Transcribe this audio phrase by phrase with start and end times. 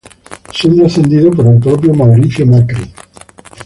[0.51, 2.91] Siendo ascendido por el propio Mauricio Macri.